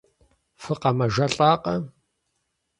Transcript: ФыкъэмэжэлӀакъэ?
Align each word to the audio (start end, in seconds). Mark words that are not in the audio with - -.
ФыкъэмэжэлӀакъэ? 0.61 1.75